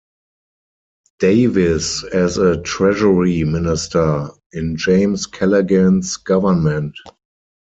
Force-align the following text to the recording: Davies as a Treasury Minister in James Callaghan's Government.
Davies 1.19 2.03
as 2.05 2.39
a 2.39 2.59
Treasury 2.63 3.43
Minister 3.43 4.29
in 4.51 4.75
James 4.75 5.27
Callaghan's 5.27 6.17
Government. 6.17 6.95